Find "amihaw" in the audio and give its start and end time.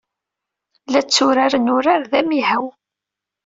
2.19-2.65